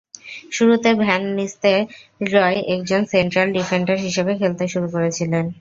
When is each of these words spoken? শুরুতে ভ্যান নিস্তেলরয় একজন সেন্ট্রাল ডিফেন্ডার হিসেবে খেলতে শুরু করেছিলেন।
শুরুতে 0.51 0.89
ভ্যান 1.01 1.21
নিস্তেলরয় 1.37 2.59
একজন 2.75 3.01
সেন্ট্রাল 3.11 3.47
ডিফেন্ডার 3.57 3.97
হিসেবে 4.07 4.31
খেলতে 4.39 4.65
শুরু 4.67 4.87
করেছিলেন। 4.95 5.45